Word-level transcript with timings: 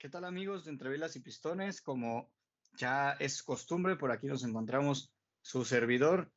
tal 0.11 0.25
amigos 0.25 0.65
de 0.65 0.71
Entre 0.71 0.89
Velas 0.89 1.15
y 1.15 1.21
Pistones? 1.21 1.81
Como 1.81 2.29
ya 2.77 3.13
es 3.13 3.41
costumbre, 3.41 3.95
por 3.95 4.11
aquí 4.11 4.27
nos 4.27 4.43
encontramos 4.43 5.11
su 5.41 5.63
servidor, 5.65 6.31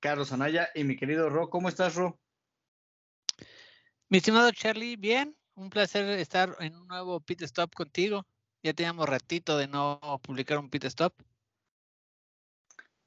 Carlos 0.00 0.32
Anaya, 0.32 0.68
y 0.74 0.84
mi 0.84 0.96
querido 0.96 1.28
Ro. 1.28 1.50
¿Cómo 1.50 1.68
estás, 1.68 1.96
Ro? 1.96 2.18
Mi 4.08 4.18
estimado 4.18 4.50
Charlie, 4.52 4.96
bien. 4.96 5.36
Un 5.56 5.70
placer 5.70 6.08
estar 6.18 6.56
en 6.60 6.76
un 6.76 6.86
nuevo 6.86 7.20
pit 7.20 7.42
stop 7.42 7.74
contigo. 7.74 8.24
Ya 8.62 8.72
teníamos 8.72 9.08
ratito 9.08 9.58
de 9.58 9.66
no 9.66 10.00
publicar 10.22 10.58
un 10.58 10.70
pit 10.70 10.84
stop. 10.84 11.12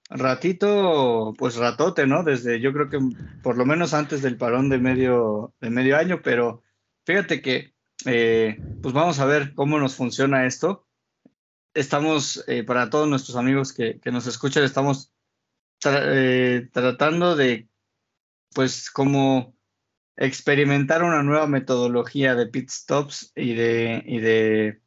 Ratito, 0.10 1.34
pues 1.38 1.56
ratote, 1.56 2.08
¿no? 2.08 2.24
Desde 2.24 2.60
yo 2.60 2.74
creo 2.74 2.90
que 2.90 3.00
por 3.42 3.58
lo 3.58 3.66
menos 3.66 3.94
antes 3.94 4.22
del 4.22 4.38
parón 4.38 4.68
de 4.68 4.80
medio, 4.80 5.54
de 5.62 5.70
medio 5.70 5.96
año, 5.98 6.22
pero 6.24 6.64
fíjate 7.06 7.42
que 7.42 7.79
eh, 8.06 8.58
pues 8.82 8.94
vamos 8.94 9.20
a 9.20 9.26
ver 9.26 9.54
cómo 9.54 9.80
nos 9.80 9.96
funciona 9.96 10.46
esto. 10.46 10.88
Estamos, 11.74 12.44
eh, 12.48 12.64
para 12.64 12.90
todos 12.90 13.08
nuestros 13.08 13.38
amigos 13.38 13.74
que, 13.74 14.00
nos 14.06 14.28
escuchan, 14.28 14.64
estamos 14.64 15.14
eh, 15.86 16.70
tratando 16.72 17.36
de, 17.36 17.68
pues, 18.54 18.90
como 18.90 19.56
experimentar 20.18 21.04
una 21.04 21.24
nueva 21.24 21.48
metodología 21.48 22.36
de 22.36 22.48
pit 22.48 22.70
stops 22.70 23.32
y 23.36 23.54
de, 23.54 24.04
y 24.06 24.20
de, 24.20 24.82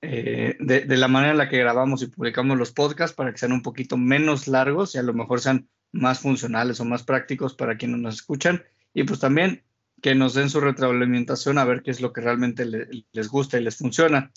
de, 0.00 0.96
la 0.96 1.08
manera 1.08 1.32
en 1.32 1.38
la 1.38 1.48
que 1.48 1.58
grabamos 1.58 2.02
y 2.02 2.06
publicamos 2.06 2.56
los 2.56 2.72
podcasts 2.72 3.16
para 3.16 3.32
que 3.32 3.38
sean 3.38 3.52
un 3.52 3.62
poquito 3.62 3.96
menos 3.96 4.46
largos 4.46 4.94
y 4.94 4.98
a 4.98 5.02
lo 5.02 5.14
mejor 5.14 5.40
sean 5.40 5.68
más 5.90 6.20
funcionales 6.20 6.78
o 6.78 6.84
más 6.84 7.02
prácticos 7.02 7.54
para 7.54 7.76
quienes 7.76 7.98
nos 7.98 8.14
escuchan. 8.14 8.62
Y 8.94 9.04
pues 9.04 9.18
también 9.18 9.64
que 10.06 10.14
nos 10.14 10.34
den 10.34 10.50
su 10.50 10.60
retroalimentación 10.60 11.58
a 11.58 11.64
ver 11.64 11.82
qué 11.82 11.90
es 11.90 12.00
lo 12.00 12.12
que 12.12 12.20
realmente 12.20 12.64
les 12.64 13.28
gusta 13.28 13.58
y 13.58 13.64
les 13.64 13.76
funciona. 13.76 14.30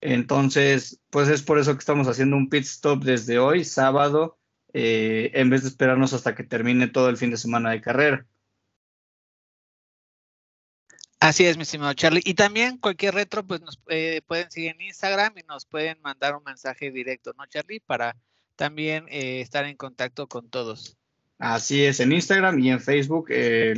Entonces, 0.00 0.98
pues 1.10 1.28
es 1.28 1.42
por 1.42 1.58
eso 1.58 1.74
que 1.74 1.80
estamos 1.80 2.08
haciendo 2.08 2.38
un 2.38 2.48
pit 2.48 2.64
stop 2.64 3.04
desde 3.04 3.38
hoy, 3.38 3.66
sábado, 3.66 4.38
eh, 4.72 5.30
en 5.34 5.50
vez 5.50 5.60
de 5.60 5.68
esperarnos 5.68 6.14
hasta 6.14 6.34
que 6.34 6.42
termine 6.42 6.88
todo 6.88 7.10
el 7.10 7.18
fin 7.18 7.30
de 7.30 7.36
semana 7.36 7.70
de 7.70 7.82
carrera. 7.82 8.26
Así 11.20 11.44
es, 11.44 11.58
mi 11.58 11.64
estimado 11.64 11.92
Charlie. 11.92 12.22
Y 12.24 12.32
también 12.32 12.78
cualquier 12.78 13.12
retro, 13.12 13.46
pues 13.46 13.60
nos 13.60 13.78
eh, 13.90 14.22
pueden 14.26 14.50
seguir 14.50 14.70
en 14.70 14.80
Instagram 14.80 15.34
y 15.36 15.42
nos 15.42 15.66
pueden 15.66 16.00
mandar 16.00 16.34
un 16.34 16.44
mensaje 16.44 16.90
directo, 16.90 17.34
¿no, 17.36 17.44
Charlie? 17.44 17.80
Para 17.80 18.16
también 18.56 19.04
eh, 19.10 19.42
estar 19.42 19.66
en 19.66 19.76
contacto 19.76 20.28
con 20.28 20.48
todos. 20.48 20.96
Así 21.40 21.82
es, 21.86 22.00
en 22.00 22.12
Instagram 22.12 22.58
y 22.58 22.70
en 22.70 22.80
Facebook 22.80 23.28
eh, 23.30 23.74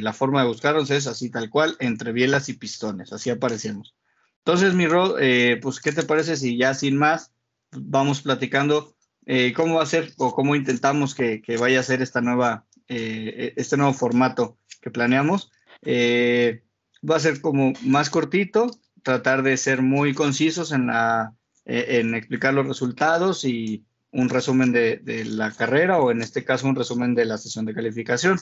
la 0.00 0.12
forma 0.12 0.40
de 0.40 0.46
buscarnos 0.46 0.88
es 0.92 1.08
así 1.08 1.30
tal 1.30 1.50
cual, 1.50 1.76
entre 1.80 2.12
bielas 2.12 2.48
y 2.48 2.52
pistones, 2.52 3.12
así 3.12 3.28
aparecemos. 3.28 3.96
Entonces, 4.38 4.74
mi 4.74 4.86
Rod, 4.86 5.18
eh, 5.20 5.58
pues, 5.60 5.80
¿qué 5.80 5.90
te 5.90 6.04
parece 6.04 6.36
si 6.36 6.56
ya 6.56 6.74
sin 6.74 6.96
más 6.96 7.32
vamos 7.72 8.22
platicando 8.22 8.94
eh, 9.26 9.52
cómo 9.52 9.76
va 9.76 9.82
a 9.82 9.86
ser 9.86 10.12
o 10.16 10.32
cómo 10.32 10.54
intentamos 10.54 11.16
que, 11.16 11.42
vaya 11.58 11.80
a 11.80 11.82
ser 11.82 12.02
esta 12.02 12.20
nueva, 12.20 12.66
este 12.86 13.76
nuevo 13.76 13.94
formato 13.94 14.58
que 14.80 14.92
planeamos? 14.92 15.50
va 15.84 17.16
a 17.16 17.20
ser 17.20 17.40
como 17.40 17.72
más 17.82 18.10
cortito, 18.10 18.70
tratar 19.02 19.42
de 19.42 19.56
ser 19.56 19.82
muy 19.82 20.14
concisos 20.14 20.70
en, 20.70 20.86
la, 20.86 21.34
en 21.64 22.14
explicar 22.14 22.54
los 22.54 22.68
resultados 22.68 23.44
y 23.44 23.84
un 24.12 24.28
resumen 24.28 24.72
de, 24.72 25.00
la 25.26 25.50
carrera 25.50 25.98
o 25.98 26.10
en 26.10 26.20
este 26.22 26.44
caso 26.44 26.68
un 26.68 26.76
resumen 26.76 27.14
de 27.14 27.24
la 27.24 27.38
sesión 27.38 27.64
de 27.64 27.74
calificación. 27.74 28.38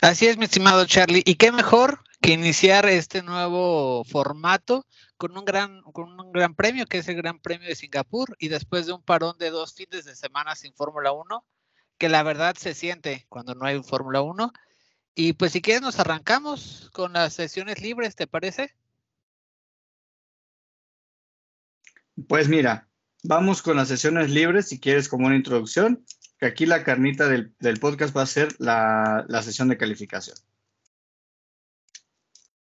Así 0.00 0.26
es, 0.26 0.36
mi 0.36 0.46
estimado 0.46 0.84
Charlie. 0.86 1.22
Y 1.24 1.36
qué 1.36 1.52
mejor 1.52 2.02
que 2.20 2.32
iniciar 2.32 2.86
este 2.86 3.22
nuevo 3.22 4.02
formato 4.04 4.86
con 5.16 5.36
un 5.36 5.44
gran, 5.44 5.82
con 5.82 6.18
un 6.18 6.32
gran 6.32 6.54
premio, 6.54 6.86
que 6.86 6.98
es 6.98 7.08
el 7.08 7.16
Gran 7.16 7.38
Premio 7.38 7.68
de 7.68 7.76
Singapur, 7.76 8.34
y 8.40 8.48
después 8.48 8.86
de 8.86 8.92
un 8.92 9.02
parón 9.02 9.36
de 9.38 9.50
dos 9.50 9.74
fines 9.74 10.04
de 10.04 10.16
semana 10.16 10.56
sin 10.56 10.74
Fórmula 10.74 11.12
1, 11.12 11.46
que 11.98 12.08
la 12.08 12.24
verdad 12.24 12.56
se 12.56 12.74
siente 12.74 13.26
cuando 13.28 13.54
no 13.54 13.66
hay 13.66 13.80
Fórmula 13.82 14.22
1. 14.22 14.52
Y 15.14 15.34
pues 15.34 15.52
si 15.52 15.60
quieres 15.60 15.82
nos 15.82 16.00
arrancamos 16.00 16.90
con 16.92 17.12
las 17.12 17.34
sesiones 17.34 17.80
libres, 17.80 18.16
¿te 18.16 18.26
parece? 18.26 18.74
Pues 22.26 22.48
mira, 22.48 22.88
Vamos 23.24 23.62
con 23.62 23.76
las 23.76 23.88
sesiones 23.88 24.30
libres, 24.30 24.68
si 24.68 24.80
quieres, 24.80 25.08
como 25.08 25.26
una 25.26 25.36
introducción, 25.36 26.04
que 26.38 26.46
aquí 26.46 26.66
la 26.66 26.82
carnita 26.82 27.28
del, 27.28 27.54
podcast 27.80 28.16
va 28.16 28.22
a 28.22 28.26
ser 28.26 28.52
la, 28.58 29.24
sesión 29.42 29.68
de 29.68 29.76
calificación. 29.76 30.36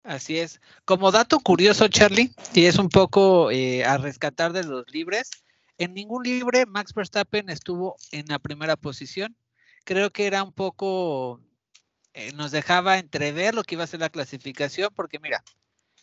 Así 0.02 0.38
es. 0.38 0.60
Como 0.84 1.10
dato 1.10 1.40
curioso, 1.40 1.88
Charlie, 1.88 2.34
y 2.52 2.66
es 2.66 2.78
un 2.78 2.90
poco 2.90 3.50
eh, 3.50 3.84
a 3.84 3.96
rescatar 3.96 4.52
de 4.52 4.64
los 4.64 4.84
libres, 4.92 5.30
en 5.78 5.94
ningún 5.94 6.24
libre 6.24 6.66
Max 6.66 6.92
Verstappen 6.92 7.48
estuvo 7.48 7.96
en 8.10 8.26
la 8.26 8.38
primera 8.38 8.76
posición. 8.76 9.34
Creo 9.84 10.10
que 10.10 10.26
era 10.26 10.42
un 10.42 10.52
poco, 10.52 11.40
eh, 12.12 12.32
nos 12.34 12.50
dejaba 12.50 12.98
entrever 12.98 13.54
lo 13.54 13.62
que 13.62 13.76
iba 13.76 13.84
a 13.84 13.86
ser 13.86 14.00
la 14.00 14.10
clasificación, 14.10 14.90
porque 14.94 15.18
mira, 15.18 15.42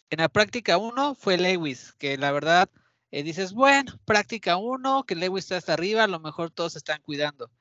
en 0.09 0.19
la 0.19 0.29
práctica 0.29 0.77
1 0.77 1.13
fue 1.13 1.37
Lewis, 1.37 1.93
que 1.99 2.17
la 2.17 2.31
verdad 2.31 2.67
eh, 3.11 3.23
dices, 3.23 3.53
bueno, 3.53 3.99
práctica 4.05 4.57
uno, 4.57 5.03
que 5.05 5.15
Lewis 5.15 5.45
está 5.45 5.57
hasta 5.57 5.73
arriba, 5.73 6.03
a 6.03 6.07
lo 6.07 6.19
mejor 6.19 6.51
todos 6.51 6.75
están 6.75 7.01
cuidando. 7.01 7.51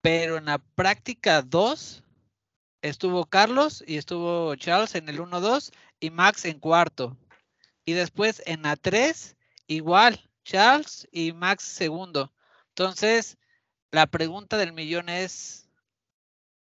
Pero 0.00 0.36
en 0.38 0.46
la 0.46 0.58
práctica 0.58 1.42
2 1.42 2.04
estuvo 2.82 3.26
Carlos 3.26 3.82
y 3.86 3.96
estuvo 3.96 4.54
Charles 4.56 4.94
en 4.94 5.08
el 5.08 5.18
1-2 5.18 5.72
y 5.98 6.10
Max 6.10 6.44
en 6.44 6.60
cuarto. 6.60 7.16
Y 7.84 7.94
después 7.94 8.42
en 8.46 8.62
la 8.62 8.76
3, 8.76 9.36
igual, 9.66 10.30
Charles 10.44 11.08
y 11.10 11.32
Max 11.32 11.64
segundo. 11.64 12.32
Entonces, 12.68 13.38
la 13.90 14.06
pregunta 14.06 14.56
del 14.56 14.72
millón 14.72 15.08
es, 15.08 15.68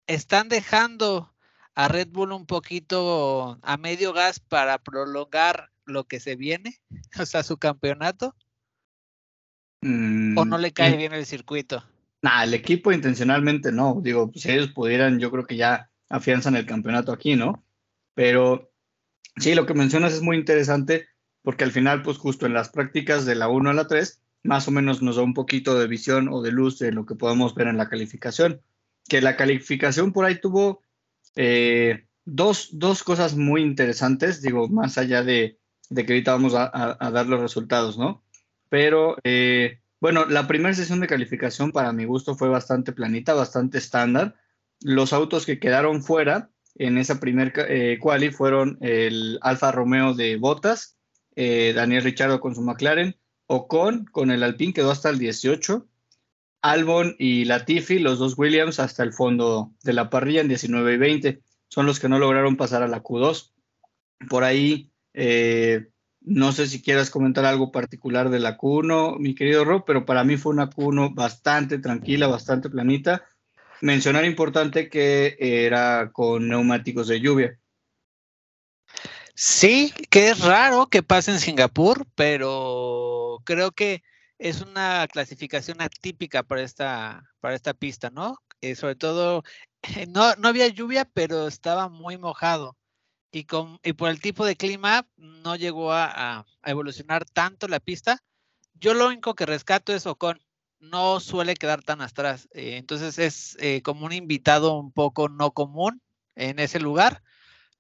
¿están 0.07 0.49
dejando 0.49 1.35
a 1.75 1.89
Red 1.89 2.09
Bull 2.09 2.33
un 2.33 2.47
poquito 2.47 3.59
a 3.63 3.77
medio 3.77 4.13
gas 4.13 4.41
para 4.41 4.79
prolongar 4.79 5.71
lo 5.89 6.05
que 6.05 6.21
se 6.21 6.37
viene, 6.37 6.81
o 7.21 7.27
sea, 7.27 7.43
su 7.43 7.57
campeonato? 7.57 8.35
¿O 9.83 10.45
no 10.45 10.59
le 10.59 10.73
cae 10.73 10.95
mm, 10.95 10.99
bien 10.99 11.13
el 11.13 11.27
circuito? 11.27 11.85
Nah, 12.23 12.43
el 12.43 12.55
equipo 12.55 12.91
intencionalmente 12.91 13.71
no. 13.71 14.01
Digo, 14.03 14.33
si 14.35 14.51
ellos 14.51 14.73
pudieran, 14.73 15.21
yo 15.21 15.31
creo 15.31 15.47
que 15.47 15.57
ya 15.57 15.89
afianzan 16.09 16.57
el 16.57 16.67
campeonato 16.67 17.13
aquí, 17.13 17.37
¿no? 17.37 17.63
Pero 18.15 18.73
sí, 19.37 19.55
lo 19.55 19.67
que 19.67 19.75
mencionas 19.75 20.15
es 20.15 20.23
muy 20.23 20.37
interesante 20.37 21.07
porque 21.43 21.65
al 21.65 21.73
final, 21.73 22.03
pues 22.03 22.19
justo 22.19 22.47
en 22.47 22.55
las 22.55 22.71
prácticas 22.71 23.25
de 23.25 23.37
la 23.37 23.49
1 23.49 23.71
a 23.71 23.73
la 23.73 23.87
3, 23.87 24.21
más 24.43 24.69
o 24.69 24.71
menos 24.71 25.01
nos 25.03 25.17
da 25.17 25.23
un 25.23 25.35
poquito 25.35 25.79
de 25.79 25.87
visión 25.87 26.29
o 26.29 26.43
de 26.43 26.53
luz 26.53 26.79
de 26.79 26.93
lo 26.93 27.07
que 27.07 27.15
podemos 27.15 27.55
ver 27.55 27.69
en 27.69 27.77
la 27.77 27.89
calificación. 27.89 28.61
Que 29.09 29.21
la 29.21 29.37
calificación 29.37 30.13
por 30.13 30.25
ahí 30.25 30.41
tuvo 30.41 30.83
eh, 31.37 32.07
dos, 32.25 32.71
dos 32.73 33.03
cosas 33.03 33.37
muy 33.37 33.63
interesantes, 33.63 34.43
digo, 34.43 34.69
más 34.69 34.99
allá 34.99 35.23
de, 35.23 35.59
de 35.91 36.05
que 36.05 36.13
ahorita 36.13 36.33
vamos 36.33 36.55
a, 36.55 36.97
dar 37.11 37.27
los 37.27 37.41
resultados, 37.41 37.99
¿no? 37.99 38.23
Pero 38.69 39.17
eh, 39.25 39.81
bueno, 40.01 40.27
la 40.27 40.47
primera 40.47 40.75
sesión 40.75 41.01
de 41.01 41.07
calificación 41.07 41.73
para 41.73 41.93
mi 41.93 42.05
gusto 42.05 42.35
fue 42.35 42.49
bastante 42.49 42.93
planita, 42.93 43.35
bastante 43.35 43.79
estándar. 43.79 44.37
Los 44.81 45.13
autos 45.13 45.47
que 45.47 45.59
quedaron 45.59 46.03
fuera 46.03 46.51
en 46.77 46.99
esa 46.99 47.19
primer 47.19 47.53
eh, 47.57 47.99
quali 48.01 48.31
fueron 48.31 48.79
el 48.81 49.39
Alfa 49.43 49.73
Romeo 49.73 50.15
de 50.15 50.37
Botas, 50.37 50.97
eh, 51.35 51.73
Daniel 51.75 52.05
Richardo 52.05 52.41
con 52.41 52.55
su 52.55 52.63
McLaren, 52.63 53.17
Ocon 53.47 54.05
con 54.05 54.31
el 54.31 54.43
Alpine 54.43 54.73
quedó 54.73 54.91
hasta 54.91 55.09
el 55.09 55.19
18, 55.19 55.89
Albon 56.63 57.17
y 57.19 57.45
Latifi, 57.45 57.99
los 57.99 58.19
dos 58.19 58.37
Williams, 58.37 58.79
hasta 58.79 59.03
el 59.03 59.13
fondo 59.13 59.73
de 59.83 59.93
la 59.93 60.11
parrilla 60.11 60.41
en 60.41 60.49
19 60.49 60.95
y 60.95 60.97
20. 60.97 61.43
Son 61.69 61.87
los 61.87 61.99
que 61.99 62.09
no 62.09 62.19
lograron 62.19 62.57
pasar 62.57 62.83
a 62.83 62.89
la 62.89 63.03
Q2. 63.03 63.53
Por 64.29 64.45
ahí 64.45 64.91
Eh, 65.21 65.89
no 66.21 66.53
sé 66.53 66.69
si 66.69 66.81
quieras 66.81 67.11
comentar 67.11 67.45
algo 67.45 67.73
particular 67.73 68.31
de 68.31 68.39
la 68.39 68.57
Q1, 68.57 69.19
mi 69.19 69.35
querido 69.35 69.65
Rob, 69.65 69.83
pero 69.85 70.07
para 70.07 70.23
mí 70.23 70.37
fue 70.37 70.53
una 70.53 70.71
Q1 70.71 71.13
bastante 71.13 71.79
tranquila, 71.79 72.29
bastante 72.29 72.71
planita. 72.71 73.27
Mencionar 73.81 74.25
importante 74.25 74.89
que 74.89 75.37
era 75.41 76.13
con 76.13 76.49
neumáticos 76.49 77.09
de 77.09 77.21
lluvia. 77.21 77.59
Sí, 79.35 79.93
que 80.09 80.31
es 80.31 80.41
raro 80.41 80.87
que 80.87 81.03
pase 81.03 81.33
en 81.33 81.41
Singapur, 81.41 82.07
pero 82.15 83.39
creo 83.45 83.73
que 83.73 84.05
es 84.39 84.61
una 84.61 85.09
clasificación 85.11 85.83
atípica 85.83 86.45
para 86.45 86.63
esta, 86.63 87.25
para 87.41 87.57
esta 87.57 87.75
pista, 87.75 88.11
¿no? 88.11 88.37
Eh, 88.61 88.77
sobre 88.77 88.95
todo, 88.95 89.43
no, 90.11 90.37
no 90.37 90.47
había 90.47 90.69
lluvia, 90.69 91.11
pero 91.13 91.49
estaba 91.49 91.89
muy 91.89 92.19
mojado. 92.19 92.78
Y, 93.31 93.45
con, 93.45 93.79
y 93.83 93.93
por 93.93 94.11
el 94.11 94.21
tipo 94.21 94.45
de 94.47 94.57
clima 94.57 95.07
no 95.17 95.57
llegó 95.57 95.93
a, 95.93 96.47
evolucionar 96.65 97.25
tanto 97.25 97.69
la 97.69 97.81
pista. 97.81 98.23
Yo 98.75 98.95
lo 98.95 99.09
único 99.09 99.35
que 99.35 99.47
rescato 99.47 99.93
es 99.93 100.07
Ocon, 100.07 100.41
no 100.81 101.21
suele 101.21 101.55
quedar 101.55 101.83
tan 101.83 102.01
atrás. 102.01 102.49
Eh, 102.53 102.77
entonces 102.77 103.19
es 103.19 103.57
eh, 103.61 103.83
como 103.83 104.07
un 104.07 104.13
invitado 104.13 104.79
un 104.79 104.93
poco 104.93 105.29
no 105.29 105.51
común 105.51 106.01
en 106.37 106.59
ese 106.59 106.79
lugar 106.79 107.23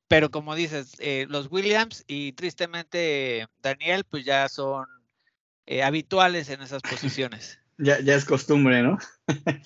pero 0.08 0.30
como 0.30 0.54
dices, 0.54 0.94
eh, 0.98 1.26
los 1.28 1.48
Williams 1.50 2.02
y 2.08 2.32
tristemente 2.32 3.46
Daniel, 3.62 4.04
pues 4.08 4.24
ya 4.24 4.48
son 4.48 4.86
eh, 5.66 5.82
habituales 5.82 6.48
en 6.48 6.62
esas 6.62 6.82
posiciones. 6.82 7.58
Ya, 7.80 8.00
ya 8.00 8.16
es 8.16 8.24
costumbre, 8.24 8.82
¿no? 8.82 8.98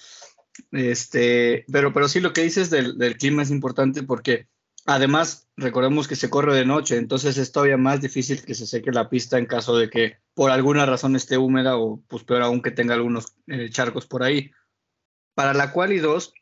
este, 0.70 1.64
pero, 1.73 1.94
pero 1.94 2.08
sí, 2.08 2.20
lo 2.20 2.34
que 2.34 2.43
dices 2.43 2.69
del, 2.69 2.99
del, 2.99 3.17
clima 3.17 3.43
es 3.43 3.50
importante 3.50 4.02
porque 4.02 4.49
además 4.87 5.49
recordemos 5.56 6.08
que 6.08 6.17
se 6.17 6.31
corre 6.31 6.55
de 6.55 6.64
noche, 6.64 6.96
entonces 6.96 7.37
es 7.38 7.52
todavía 7.52 7.76
más 7.76 8.00
difícil 8.00 8.44
que 8.44 8.55
se 8.55 8.67
seque 8.67 8.90
la 8.93 9.08
pista 9.08 9.38
en 9.38 9.46
caso 9.46 9.76
de 9.76 9.90
que 9.90 10.19
por 10.34 10.50
alguna 10.50 10.87
razón 10.87 11.17
esté 11.17 11.38
húmeda 11.38 11.76
o 11.76 12.02
pues 12.08 12.25
peor 12.25 12.43
aún 12.43 12.62
que 12.62 12.70
tenga 12.70 12.94
algunos 12.94 13.34
eh, 13.46 13.69
charcos 13.70 14.06
por 14.06 14.23
ahí. 14.23 14.50
Para 15.34 15.55
la 15.55 15.73
cual 15.73 15.93
y 15.93 15.99
dos, 15.99 16.34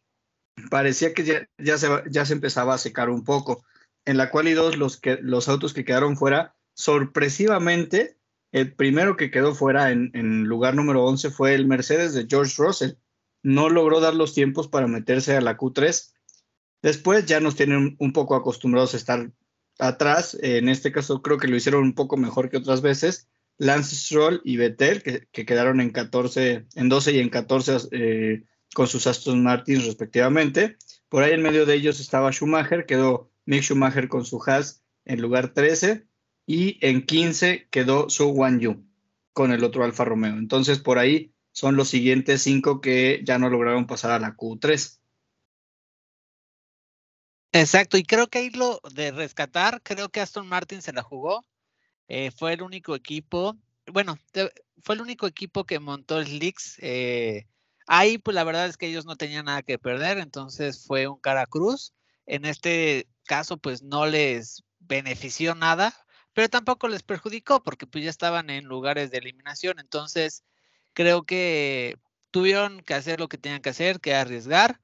parecía 0.71 1.15
que 1.15 1.25
ya, 1.25 1.49
ya, 1.59 1.79
se, 1.79 1.89
ya 2.11 2.25
se 2.25 2.33
empezaba 2.33 2.75
a 2.75 2.79
secar 2.79 3.11
un 3.11 3.25
poco 3.25 3.65
en 4.05 4.17
la 4.17 4.31
y 4.45 4.53
dos 4.53 4.77
los, 4.77 4.99
que, 4.99 5.19
los 5.21 5.49
autos 5.49 5.73
que 5.73 5.85
quedaron 5.85 6.17
fuera, 6.17 6.55
sorpresivamente, 6.75 8.17
el 8.53 8.75
primero 8.75 9.17
que 9.17 9.31
quedó 9.31 9.55
fuera 9.55 9.91
en, 9.91 10.11
en, 10.15 10.45
lugar 10.45 10.75
número 10.75 11.05
11 11.05 11.31
fue 11.31 11.55
el 11.55 11.67
Mercedes 11.67 12.15
de 12.15 12.27
George 12.29 12.55
Russell. 12.59 12.93
No 13.43 13.69
logró 13.69 14.01
dar 14.01 14.15
los 14.15 14.35
tiempos 14.35 14.69
para 14.69 14.87
meterse 14.87 15.37
a 15.37 15.41
la 15.41 15.57
Q3. 15.57 16.13
Después 16.83 17.27
ya 17.27 17.41
nos 17.41 17.57
tienen 17.57 17.97
un 17.99 18.13
poco 18.13 18.35
acostumbrados 18.35 18.95
a 18.95 18.97
estar 18.97 19.31
atrás. 19.79 20.37
En 20.41 20.69
este 20.69 20.93
caso 20.93 21.23
creo 21.23 21.39
que 21.39 21.49
lo 21.49 21.57
hicieron 21.57 21.83
un 21.83 21.95
poco 21.95 22.17
mejor 22.17 22.51
que 22.51 22.57
otras 22.57 22.81
veces. 22.83 23.29
Lance 23.59 23.95
Stroll 23.95 24.41
y 24.45 24.57
Vettel, 24.57 25.03
que, 25.03 25.27
que 25.31 25.45
quedaron 25.45 25.81
en 25.81 25.91
14, 25.91 26.67
en 26.75 26.89
12 26.89 27.13
y 27.13 27.19
en 27.19 27.29
14 27.29 27.77
eh, 27.93 28.45
con 28.75 28.87
sus 28.87 29.07
Aston 29.07 29.43
Martin 29.43 29.85
respectivamente. 29.85 30.79
Por 31.09 31.23
ahí 31.23 31.33
en 31.33 31.43
medio 31.43 31.67
de 31.67 31.75
ellos 31.75 32.01
estaba 32.01 32.33
Schumacher, 32.33 32.87
quedó 32.87 33.31
Mick 33.45 33.63
Schumacher 33.63 34.09
con 34.09 34.25
su 34.25 34.43
Haas 34.47 34.83
en 35.05 35.21
lugar 35.21 35.53
13 35.53 36.07
y 36.47 36.79
en 36.81 37.05
15 37.05 37.69
quedó 37.71 38.09
Su 38.09 38.29
Wan 38.29 38.61
Yu 38.61 38.83
con 39.33 39.53
el 39.53 39.65
otro 39.65 39.85
Alfa 39.85 40.05
Romeo. 40.05 40.37
Entonces 40.37 40.79
por 40.79 40.99
ahí 40.99 41.33
son 41.53 41.77
los 41.77 41.89
siguientes 41.89 42.43
cinco 42.43 42.81
que 42.81 43.23
ya 43.25 43.39
no 43.39 43.51
lograron 43.51 43.87
pasar 43.87 44.13
a 44.13 44.19
la 44.19 44.37
Q3. 44.37 45.01
Exacto, 47.53 47.97
y 47.99 48.05
creo 48.05 48.29
que 48.29 48.39
ahí 48.39 48.51
lo 48.51 48.81
de 48.95 49.11
rescatar, 49.11 49.83
creo 49.83 50.09
que 50.09 50.21
Aston 50.21 50.47
Martin 50.47 50.83
se 50.83 50.93
la 50.93 51.03
jugó. 51.03 51.45
Eh, 52.09 52.31
fue 52.33 52.55
el 52.55 52.63
único 52.63 52.95
equipo, 52.97 53.57
bueno, 53.93 54.19
fue 54.83 54.95
el 54.97 55.03
único 55.03 55.27
equipo 55.27 55.65
que 55.65 55.81
montó 55.81 56.21
el 56.21 56.39
Leaks. 56.39 56.77
Eh, 56.81 57.47
ahí, 57.89 58.19
pues 58.19 58.35
la 58.37 58.45
verdad 58.45 58.67
es 58.69 58.77
que 58.77 58.89
ellos 58.89 59.07
no 59.07 59.17
tenían 59.17 59.47
nada 59.47 59.63
que 59.63 59.79
perder, 59.79 60.19
entonces 60.19 60.87
fue 60.87 61.09
un 61.09 61.21
cara 61.21 61.47
cruz. 61.47 61.95
En 62.27 62.45
este 62.47 63.09
caso, 63.27 63.59
pues 63.59 63.83
no 63.83 64.07
les 64.07 64.65
benefició 64.81 65.55
nada, 65.57 65.95
pero 66.35 66.49
tampoco 66.49 66.89
les 66.89 67.03
perjudicó 67.03 67.63
porque 67.63 67.87
pues 67.87 68.05
ya 68.05 68.11
estaban 68.11 68.51
en 68.51 68.67
lugares 68.67 69.11
de 69.11 69.19
eliminación. 69.19 69.79
Entonces, 69.81 70.45
creo 70.95 71.25
que 71.25 71.99
tuvieron 72.31 72.81
que 72.83 72.95
hacer 72.95 73.21
lo 73.21 73.29
que 73.29 73.39
tenían 73.39 73.63
que 73.63 73.71
hacer, 73.71 74.01
que 74.01 74.15
arriesgar, 74.15 74.81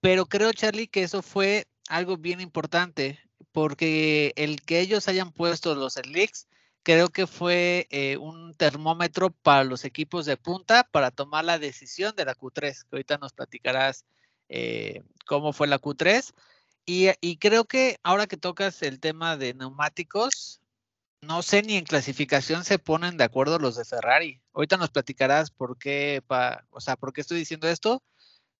pero 0.00 0.26
creo, 0.26 0.52
Charlie, 0.54 0.88
que 0.88 1.04
eso 1.04 1.22
fue 1.22 1.67
algo 1.88 2.16
bien 2.16 2.40
importante 2.40 3.20
porque 3.52 4.32
el 4.36 4.62
que 4.62 4.80
ellos 4.80 5.08
hayan 5.08 5.32
puesto 5.32 5.74
los 5.74 5.94
slicks, 5.94 6.46
creo 6.82 7.08
que 7.08 7.26
fue 7.26 7.86
eh, 7.90 8.16
un 8.16 8.54
termómetro 8.54 9.30
para 9.30 9.64
los 9.64 9.84
equipos 9.84 10.26
de 10.26 10.36
punta 10.36 10.84
para 10.84 11.10
tomar 11.10 11.44
la 11.44 11.58
decisión 11.58 12.14
de 12.16 12.24
la 12.24 12.34
Q3, 12.34 12.82
que 12.82 12.88
ahorita 12.92 13.18
nos 13.18 13.32
platicarás 13.32 14.04
eh, 14.48 15.02
cómo 15.26 15.52
fue 15.52 15.66
la 15.66 15.80
Q3 15.80 16.32
y, 16.90 17.36
creo 17.36 17.66
que 17.66 17.98
ahora 18.02 18.26
que 18.26 18.38
tocas 18.38 18.80
el 18.80 18.98
tema 18.98 19.36
de 19.36 19.52
neumáticos, 19.52 20.62
no 21.20 21.42
sé 21.42 21.62
ni 21.62 21.76
en 21.76 21.84
clasificación 21.84 22.64
se 22.64 22.78
ponen 22.78 23.18
de 23.18 23.24
acuerdo 23.24 23.58
los 23.58 23.76
de 23.76 23.84
Ferrari. 23.84 24.40
Ahorita 24.54 24.78
nos 24.78 24.88
platicarás 24.88 25.50
por 25.50 25.76
qué, 25.76 26.22
o 26.70 26.80
sea, 26.80 26.96
por 26.96 27.12
qué 27.12 27.20
estoy 27.20 27.38
diciendo 27.40 27.68
esto, 27.68 28.02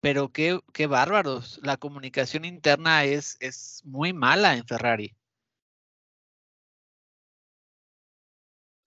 pero 0.01 0.33
qué, 0.33 0.61
qué 0.73 0.87
bárbaros. 0.87 1.61
La 1.63 1.77
comunicación 1.77 2.45
interna 2.45 3.05
es, 3.05 3.37
es 3.41 3.83
muy 3.85 4.13
mala 4.13 4.57
en 4.57 4.67
Ferrari. 4.67 5.15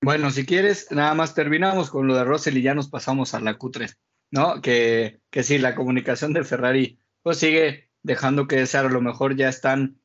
Bueno, 0.03 0.31
si 0.31 0.45
quieres, 0.45 0.87
nada 0.91 1.13
más 1.13 1.35
terminamos 1.35 1.91
con 1.91 2.07
lo 2.07 2.15
de 2.15 2.23
Russell 2.23 2.57
y 2.57 2.63
ya 2.63 2.73
nos 2.73 2.89
pasamos 2.89 3.35
a 3.35 3.39
la 3.39 3.59
Q3, 3.59 3.97
¿no? 4.31 4.59
Que, 4.61 5.21
que 5.29 5.43
sí, 5.43 5.59
la 5.59 5.75
comunicación 5.75 6.33
de 6.33 6.43
Ferrari 6.43 6.99
pues 7.21 7.37
sigue 7.37 7.91
dejando 8.01 8.47
que 8.47 8.55
desear, 8.55 8.87
a 8.87 8.89
lo 8.89 9.01
mejor 9.01 9.35
ya 9.35 9.47
están, 9.47 10.01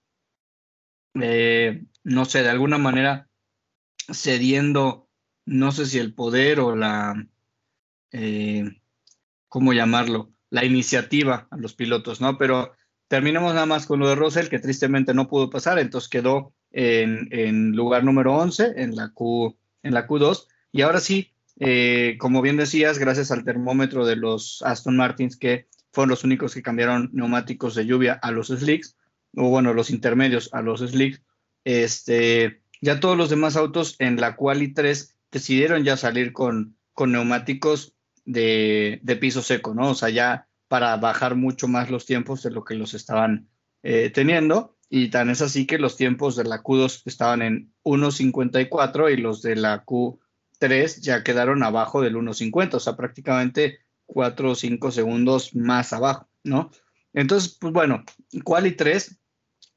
eh, 1.14 1.86
no 2.04 2.26
sé, 2.26 2.42
de 2.42 2.50
alguna 2.50 2.76
manera 2.76 3.30
cediendo, 4.12 5.08
no 5.46 5.72
sé 5.72 5.86
si 5.86 5.98
el 5.98 6.14
poder 6.14 6.60
o 6.60 6.76
la, 6.76 7.26
eh, 8.12 8.82
¿cómo 9.48 9.72
llamarlo? 9.72 10.35
La 10.50 10.64
iniciativa 10.64 11.48
a 11.50 11.56
los 11.56 11.74
pilotos, 11.74 12.20
¿no? 12.20 12.38
Pero 12.38 12.72
terminemos 13.08 13.54
nada 13.54 13.66
más 13.66 13.86
con 13.86 14.00
lo 14.00 14.08
de 14.08 14.14
Russell, 14.14 14.48
que 14.48 14.58
tristemente 14.58 15.14
no 15.14 15.28
pudo 15.28 15.50
pasar, 15.50 15.78
entonces 15.78 16.08
quedó 16.08 16.52
en, 16.72 17.28
en 17.30 17.72
lugar 17.72 18.04
número 18.04 18.34
11 18.34 18.74
en 18.76 18.96
la, 18.96 19.10
Q, 19.10 19.56
en 19.82 19.94
la 19.94 20.06
Q2. 20.06 20.46
Y 20.72 20.82
ahora 20.82 21.00
sí, 21.00 21.32
eh, 21.58 22.16
como 22.18 22.42
bien 22.42 22.56
decías, 22.56 22.98
gracias 22.98 23.30
al 23.30 23.44
termómetro 23.44 24.04
de 24.04 24.16
los 24.16 24.62
Aston 24.62 24.96
Martins 24.96 25.36
que 25.36 25.68
fueron 25.92 26.10
los 26.10 26.24
únicos 26.24 26.52
que 26.52 26.62
cambiaron 26.62 27.08
neumáticos 27.12 27.74
de 27.74 27.86
lluvia 27.86 28.14
a 28.14 28.30
los 28.30 28.48
slicks, 28.48 28.96
o 29.34 29.48
bueno, 29.48 29.72
los 29.72 29.90
intermedios 29.90 30.50
a 30.52 30.60
los 30.60 30.80
slicks. 30.80 31.22
Este, 31.64 32.60
ya 32.82 33.00
todos 33.00 33.16
los 33.16 33.30
demás 33.30 33.56
autos 33.56 33.96
en 33.98 34.20
la 34.20 34.36
Quali 34.36 34.74
3 34.74 35.16
decidieron 35.32 35.84
ya 35.84 35.96
salir 35.96 36.32
con, 36.32 36.76
con 36.92 37.12
neumáticos 37.12 37.94
de, 38.26 39.00
de, 39.02 39.16
piso 39.16 39.40
seco, 39.40 39.74
¿no? 39.74 39.90
O 39.90 39.94
sea, 39.94 40.10
ya 40.10 40.48
para 40.68 40.96
bajar 40.96 41.36
mucho 41.36 41.68
más 41.68 41.90
los 41.90 42.04
tiempos 42.06 42.42
de 42.42 42.50
lo 42.50 42.64
que 42.64 42.74
los 42.74 42.92
estaban 42.94 43.48
eh, 43.82 44.10
teniendo. 44.10 44.76
Y 44.88 45.08
tan 45.08 45.30
es 45.30 45.42
así 45.42 45.66
que 45.66 45.78
los 45.78 45.96
tiempos 45.96 46.36
de 46.36 46.44
la 46.44 46.62
Q2 46.62 47.02
estaban 47.06 47.42
en 47.42 47.72
1.54 47.84 49.12
y 49.12 49.16
los 49.16 49.42
de 49.42 49.56
la 49.56 49.84
Q3 49.84 51.00
ya 51.00 51.24
quedaron 51.24 51.62
abajo 51.62 52.02
del 52.02 52.16
1.50. 52.16 52.74
O 52.74 52.80
sea, 52.80 52.96
prácticamente 52.96 53.78
cuatro 54.06 54.52
o 54.52 54.54
cinco 54.54 54.90
segundos 54.90 55.54
más 55.54 55.92
abajo, 55.92 56.28
¿no? 56.44 56.70
Entonces, 57.12 57.56
pues 57.60 57.72
bueno, 57.72 58.04
quali 58.44 58.72
3 58.72 59.18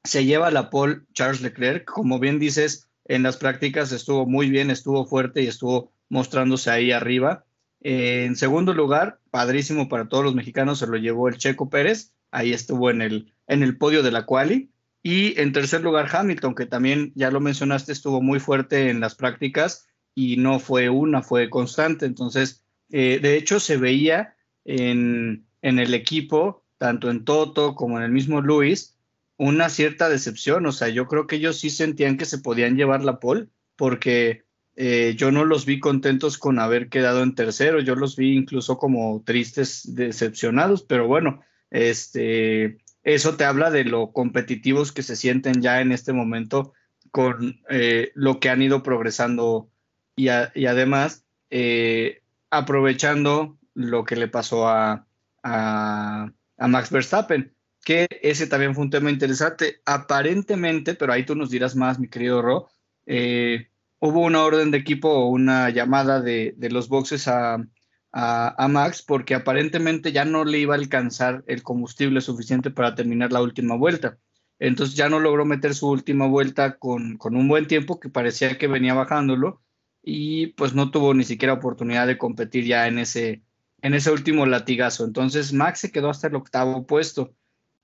se 0.04 0.24
lleva 0.24 0.50
la 0.50 0.70
pole 0.70 1.00
Charles 1.12 1.40
Leclerc, 1.40 1.84
como 1.84 2.18
bien 2.18 2.38
dices, 2.38 2.88
en 3.04 3.22
las 3.22 3.36
prácticas 3.36 3.92
estuvo 3.92 4.26
muy 4.26 4.50
bien, 4.50 4.70
estuvo 4.70 5.04
fuerte 5.04 5.42
y 5.42 5.46
estuvo 5.46 5.92
mostrándose 6.08 6.70
ahí 6.70 6.92
arriba. 6.92 7.44
Eh, 7.82 8.24
en 8.26 8.36
segundo 8.36 8.74
lugar, 8.74 9.20
padrísimo 9.30 9.88
para 9.88 10.08
todos 10.08 10.24
los 10.24 10.34
mexicanos, 10.34 10.78
se 10.78 10.86
lo 10.86 10.96
llevó 10.96 11.28
el 11.28 11.38
Checo 11.38 11.70
Pérez, 11.70 12.12
ahí 12.30 12.52
estuvo 12.52 12.90
en 12.90 13.02
el, 13.02 13.32
en 13.46 13.62
el 13.62 13.76
podio 13.78 14.02
de 14.02 14.10
la 14.10 14.26
quali. 14.26 14.70
Y 15.02 15.40
en 15.40 15.52
tercer 15.52 15.80
lugar, 15.80 16.08
Hamilton, 16.12 16.54
que 16.54 16.66
también 16.66 17.12
ya 17.14 17.30
lo 17.30 17.40
mencionaste, 17.40 17.92
estuvo 17.92 18.20
muy 18.20 18.38
fuerte 18.38 18.90
en 18.90 19.00
las 19.00 19.14
prácticas 19.14 19.88
y 20.14 20.36
no 20.36 20.58
fue 20.58 20.90
una, 20.90 21.22
fue 21.22 21.48
constante. 21.48 22.04
Entonces, 22.04 22.64
eh, 22.90 23.18
de 23.22 23.36
hecho, 23.36 23.60
se 23.60 23.78
veía 23.78 24.34
en, 24.64 25.46
el 25.62 25.94
equipo, 25.94 26.64
tanto 26.76 27.10
en 27.10 27.24
Toto 27.24 27.74
como 27.74 27.98
en 27.98 28.04
el 28.04 28.12
mismo 28.12 28.42
Luis, 28.42 28.98
una 29.38 29.70
cierta 29.70 30.10
decepción. 30.10 30.66
O 30.66 30.72
sea, 30.72 30.88
yo 30.88 31.06
creo 31.06 31.26
que 31.26 31.36
ellos 31.36 31.58
sí 31.58 31.70
sentían 31.70 32.18
que 32.18 32.26
se 32.26 32.38
podían 32.38 32.76
llevar 32.76 33.02
la 33.02 33.20
pole, 33.20 33.48
porque 33.76 34.44
eh, 34.82 35.14
yo 35.14 35.30
no 35.30 35.44
los 35.44 35.66
vi 35.66 35.78
contentos 35.78 36.38
con 36.38 36.58
haber 36.58 36.88
quedado 36.88 37.22
en 37.22 37.34
tercero, 37.34 37.80
yo 37.80 37.96
los 37.96 38.16
vi 38.16 38.34
incluso 38.34 38.78
como 38.78 39.22
tristes, 39.26 39.94
decepcionados, 39.94 40.82
pero 40.84 41.06
bueno, 41.06 41.42
este, 41.68 42.78
eso 43.02 43.36
te 43.36 43.44
habla 43.44 43.70
de 43.70 43.84
lo 43.84 44.12
competitivos 44.12 44.90
que 44.90 45.02
se 45.02 45.16
sienten 45.16 45.60
ya 45.60 45.82
en 45.82 45.92
este 45.92 46.14
momento 46.14 46.72
con 47.10 47.60
eh, 47.68 48.10
lo 48.14 48.40
que 48.40 48.48
han 48.48 48.62
ido 48.62 48.82
progresando 48.82 49.68
y, 50.16 50.28
además 50.28 51.26
eh, 51.50 52.22
aprovechando 52.48 53.58
lo 53.74 54.06
que 54.06 54.16
le 54.16 54.28
pasó 54.28 54.66
a, 54.66 55.06
a, 55.42 56.32
Max 56.56 56.90
Verstappen, 56.90 57.52
que 57.84 58.06
ese 58.22 58.46
también 58.46 58.74
fue 58.74 58.84
un 58.84 58.90
tema 58.90 59.10
interesante. 59.10 59.82
Aparentemente, 59.84 60.94
pero 60.94 61.12
ahí 61.12 61.26
tú 61.26 61.34
nos 61.34 61.50
dirás 61.50 61.76
más, 61.76 61.98
mi 61.98 62.08
querido 62.08 62.40
Ro, 62.40 62.70
hubo 64.00 64.20
una 64.22 64.42
orden 64.42 64.70
de 64.70 64.78
equipo 64.78 65.10
o 65.10 65.28
una 65.28 65.70
llamada 65.70 66.20
de, 66.20 66.54
los 66.70 66.88
boxes 66.88 67.28
a, 67.28 67.58
Max 68.68 69.02
porque 69.06 69.34
aparentemente 69.36 70.10
ya 70.10 70.24
no 70.24 70.44
le 70.44 70.58
iba 70.58 70.74
a 70.74 70.78
alcanzar 70.78 71.44
el 71.46 71.62
combustible 71.62 72.20
suficiente 72.20 72.70
para 72.70 72.96
terminar 72.96 73.30
la 73.30 73.42
última 73.42 73.76
vuelta. 73.76 74.18
Entonces 74.58 74.96
ya 74.96 75.08
no 75.08 75.20
logró 75.20 75.44
meter 75.44 75.74
su 75.74 75.88
última 75.88 76.26
vuelta 76.26 76.76
con, 76.78 77.18
un 77.22 77.48
buen 77.48 77.66
tiempo 77.66 78.00
que 78.00 78.08
parecía 78.08 78.58
que 78.58 78.66
venía 78.66 78.94
bajándolo 78.94 79.62
y 80.02 80.48
pues 80.48 80.74
no 80.74 80.90
tuvo 80.90 81.14
ni 81.14 81.24
siquiera 81.24 81.54
oportunidad 81.54 82.06
de 82.06 82.18
competir 82.18 82.64
ya 82.64 82.88
en 82.88 82.98
ese, 82.98 83.42
en 83.80 83.94
ese 83.94 84.10
último 84.10 84.44
latigazo. 84.44 85.04
Entonces 85.04 85.52
Max 85.52 85.80
se 85.80 85.92
quedó 85.92 86.10
hasta 86.10 86.26
el 86.26 86.34
octavo 86.34 86.86
puesto, 86.86 87.34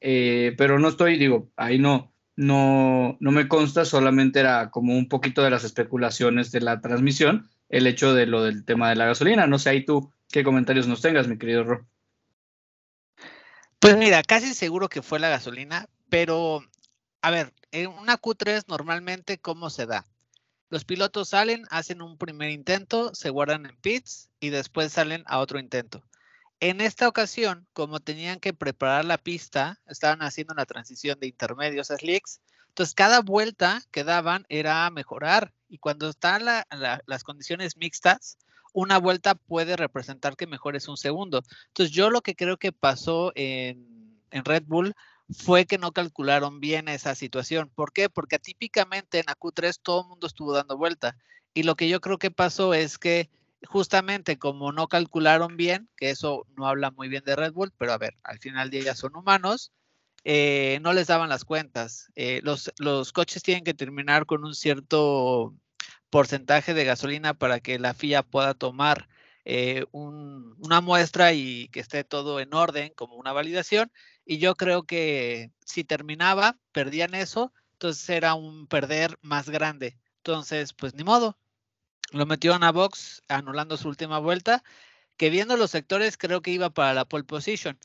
eh, 0.00 0.54
pero 0.58 0.78
no 0.78 0.88
estoy, 0.88 1.18
digo, 1.18 1.50
ahí 1.56 1.78
no, 1.78 2.12
no, 2.36 3.16
no 3.18 3.32
me 3.32 3.48
consta, 3.48 3.84
solamente 3.84 4.40
era 4.40 4.70
como 4.70 4.96
un 4.96 5.08
poquito 5.08 5.42
de 5.42 5.50
las 5.50 5.64
especulaciones 5.64 6.52
de 6.52 6.60
la 6.60 6.80
transmisión, 6.80 7.50
el 7.68 7.86
hecho 7.86 8.14
de 8.14 8.26
lo 8.26 8.42
del 8.42 8.64
tema 8.64 8.90
de 8.90 8.96
la 8.96 9.06
gasolina. 9.06 9.46
No 9.46 9.58
sé 9.58 9.70
ahí 9.70 9.84
tú 9.84 10.12
qué 10.30 10.44
comentarios 10.44 10.86
nos 10.86 11.00
tengas, 11.00 11.26
mi 11.26 11.38
querido 11.38 11.64
Ro. 11.64 11.86
Pues 13.78 13.96
mira, 13.96 14.22
casi 14.22 14.54
seguro 14.54 14.88
que 14.88 15.02
fue 15.02 15.18
la 15.18 15.28
gasolina, 15.28 15.88
pero 16.08 16.62
a 17.22 17.30
ver, 17.30 17.52
en 17.72 17.88
una 17.88 18.18
Q3 18.18 18.64
normalmente, 18.68 19.38
¿cómo 19.38 19.70
se 19.70 19.86
da? 19.86 20.06
Los 20.68 20.84
pilotos 20.84 21.30
salen, 21.30 21.64
hacen 21.70 22.02
un 22.02 22.18
primer 22.18 22.50
intento, 22.50 23.14
se 23.14 23.30
guardan 23.30 23.66
en 23.66 23.76
pits 23.76 24.28
y 24.40 24.50
después 24.50 24.92
salen 24.92 25.22
a 25.26 25.38
otro 25.38 25.58
intento. 25.58 26.02
En 26.60 26.80
esta 26.80 27.06
ocasión, 27.06 27.66
como 27.72 28.00
tenían 28.00 28.40
que 28.40 28.54
preparar 28.54 29.04
la 29.04 29.18
pista, 29.18 29.78
estaban 29.86 30.22
haciendo 30.22 30.54
la 30.54 30.64
transición 30.64 31.20
de 31.20 31.26
intermedios 31.26 31.90
a 31.90 31.96
slicks, 31.96 32.40
entonces 32.68 32.94
cada 32.94 33.20
vuelta 33.20 33.82
que 33.90 34.04
daban 34.04 34.46
era 34.48 34.88
mejorar 34.90 35.52
y 35.68 35.78
cuando 35.78 36.08
están 36.08 36.44
las 36.44 37.24
condiciones 37.24 37.76
mixtas, 37.76 38.38
una 38.72 38.98
vuelta 38.98 39.34
puede 39.34 39.76
representar 39.76 40.36
que 40.36 40.46
mejores 40.46 40.86
un 40.88 40.98
segundo. 40.98 41.42
Entonces 41.68 41.94
yo 41.94 42.10
lo 42.10 42.20
que 42.20 42.34
creo 42.34 42.58
que 42.58 42.72
pasó 42.72 43.32
en, 43.34 44.20
en 44.30 44.44
Red 44.44 44.64
Bull 44.66 44.94
fue 45.30 45.66
que 45.66 45.78
no 45.78 45.92
calcularon 45.92 46.60
bien 46.60 46.88
esa 46.88 47.14
situación. 47.14 47.70
¿Por 47.74 47.92
qué? 47.92 48.08
Porque 48.10 48.38
típicamente 48.38 49.18
en 49.18 49.26
AQ3 49.26 49.78
todo 49.82 50.02
el 50.02 50.08
mundo 50.08 50.26
estuvo 50.26 50.52
dando 50.52 50.76
vuelta. 50.76 51.16
Y 51.54 51.62
lo 51.62 51.74
que 51.74 51.88
yo 51.88 52.00
creo 52.00 52.18
que 52.18 52.30
pasó 52.30 52.74
es 52.74 52.98
que 52.98 53.30
justamente 53.66 54.38
como 54.38 54.72
no 54.72 54.88
calcularon 54.88 55.56
bien, 55.56 55.88
que 55.96 56.10
eso 56.10 56.46
no 56.56 56.66
habla 56.66 56.90
muy 56.90 57.08
bien 57.08 57.24
de 57.24 57.36
Red 57.36 57.52
Bull, 57.52 57.72
pero 57.78 57.92
a 57.92 57.98
ver, 57.98 58.14
al 58.24 58.38
final 58.38 58.70
del 58.70 58.84
día 58.84 58.94
son 58.94 59.16
humanos, 59.16 59.72
eh, 60.24 60.78
no 60.82 60.92
les 60.92 61.06
daban 61.06 61.28
las 61.28 61.44
cuentas. 61.44 62.10
Eh, 62.16 62.40
los, 62.42 62.72
los 62.78 63.12
coches 63.12 63.42
tienen 63.42 63.64
que 63.64 63.74
terminar 63.74 64.26
con 64.26 64.44
un 64.44 64.54
cierto 64.54 65.54
porcentaje 66.10 66.74
de 66.74 66.84
gasolina 66.84 67.34
para 67.34 67.60
que 67.60 67.78
la 67.78 67.94
FIA 67.94 68.22
pueda 68.22 68.54
tomar 68.54 69.08
eh, 69.44 69.84
una 69.92 70.80
muestra 70.80 71.32
y 71.32 71.68
que 71.68 71.80
esté 71.80 72.02
todo 72.02 72.40
en 72.40 72.52
orden 72.54 72.92
como 72.96 73.14
una 73.14 73.32
validación 73.32 73.92
y 74.24 74.38
yo 74.38 74.56
creo 74.56 74.82
que 74.82 75.52
si 75.64 75.84
terminaba, 75.84 76.58
perdían 76.72 77.14
eso, 77.14 77.52
entonces 77.74 78.08
era 78.10 78.34
un 78.34 78.66
perder 78.66 79.18
más 79.22 79.48
grande. 79.48 79.96
Entonces, 80.16 80.72
pues 80.72 80.94
ni 80.94 81.04
modo. 81.04 81.38
Lo 82.12 82.26
metieron 82.26 82.64
a 82.64 82.72
box 82.72 83.22
anulando 83.28 83.76
su 83.76 83.88
última 83.88 84.18
vuelta, 84.18 84.62
que 85.16 85.30
viendo 85.30 85.56
los 85.56 85.70
sectores 85.70 86.16
creo 86.16 86.42
que 86.42 86.50
iba 86.50 86.70
para 86.70 86.94
la 86.94 87.04
pole 87.04 87.24
position. 87.24 87.78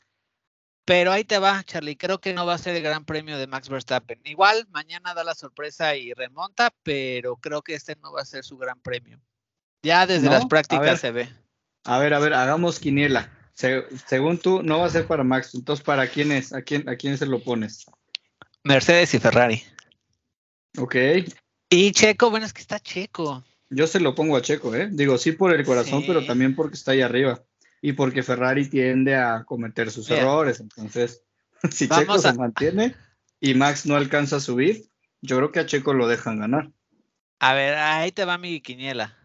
Pero 0.84 1.12
ahí 1.12 1.24
te 1.24 1.38
va, 1.38 1.62
Charlie. 1.64 1.96
Creo 1.96 2.20
que 2.20 2.34
no 2.34 2.44
va 2.44 2.54
a 2.54 2.58
ser 2.58 2.74
el 2.74 2.82
gran 2.82 3.04
premio 3.04 3.38
de 3.38 3.46
Max 3.46 3.68
Verstappen. 3.68 4.20
Igual 4.24 4.66
mañana 4.70 5.14
da 5.14 5.22
la 5.22 5.34
sorpresa 5.34 5.94
y 5.94 6.12
remonta, 6.12 6.74
pero 6.82 7.36
creo 7.36 7.62
que 7.62 7.74
este 7.74 7.96
no 7.96 8.12
va 8.12 8.22
a 8.22 8.26
ser 8.26 8.44
su 8.44 8.58
gran 8.58 8.80
premio. 8.80 9.20
Ya 9.84 10.06
desde 10.06 10.28
las 10.28 10.46
prácticas 10.46 11.00
se 11.00 11.12
ve. 11.12 11.28
A 11.84 11.98
ver, 11.98 12.14
a 12.14 12.18
ver, 12.18 12.34
hagamos 12.34 12.78
quiniela 12.80 13.30
según 13.54 14.38
tú, 14.38 14.62
no 14.62 14.78
va 14.78 14.86
a 14.86 14.90
ser 14.90 15.06
para 15.06 15.24
Max. 15.24 15.54
Entonces, 15.54 15.84
¿para 15.84 16.08
quién 16.08 16.32
es? 16.32 16.52
¿A 16.52 16.62
quién, 16.62 16.88
¿A 16.88 16.96
quién 16.96 17.18
se 17.18 17.26
lo 17.26 17.42
pones? 17.42 17.86
Mercedes 18.64 19.14
y 19.14 19.18
Ferrari. 19.18 19.62
Ok. 20.78 20.96
Y 21.68 21.92
Checo, 21.92 22.30
bueno, 22.30 22.46
es 22.46 22.52
que 22.52 22.62
está 22.62 22.80
Checo. 22.80 23.44
Yo 23.74 23.86
se 23.86 24.00
lo 24.00 24.14
pongo 24.14 24.36
a 24.36 24.42
Checo, 24.42 24.74
¿eh? 24.74 24.88
Digo, 24.90 25.16
sí 25.18 25.32
por 25.32 25.54
el 25.54 25.64
corazón, 25.64 26.04
pero 26.06 26.24
también 26.24 26.54
porque 26.54 26.74
está 26.74 26.92
ahí 26.92 27.00
arriba. 27.00 27.42
Y 27.80 27.94
porque 27.94 28.22
Ferrari 28.22 28.68
tiende 28.68 29.16
a 29.16 29.44
cometer 29.44 29.90
sus 29.90 30.10
errores. 30.10 30.60
Entonces, 30.60 31.22
si 31.70 31.88
Checo 31.88 32.18
se 32.18 32.34
mantiene 32.34 32.94
y 33.40 33.54
Max 33.54 33.86
no 33.86 33.96
alcanza 33.96 34.36
a 34.36 34.40
subir, 34.40 34.84
yo 35.22 35.36
creo 35.36 35.52
que 35.52 35.60
a 35.60 35.66
Checo 35.66 35.94
lo 35.94 36.06
dejan 36.06 36.38
ganar. 36.38 36.70
A 37.38 37.54
ver, 37.54 37.74
ahí 37.74 38.12
te 38.12 38.24
va 38.24 38.38
mi 38.38 38.60
quiniela. 38.60 39.16